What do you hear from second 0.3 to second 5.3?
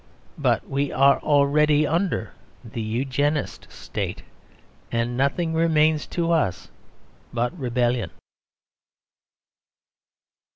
But we are already under the Eugenist State; and